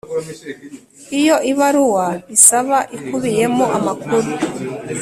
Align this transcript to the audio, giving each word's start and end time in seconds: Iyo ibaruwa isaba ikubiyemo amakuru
Iyo 1.19 1.35
ibaruwa 1.51 2.07
isaba 2.35 2.77
ikubiyemo 2.97 3.65
amakuru 3.77 4.29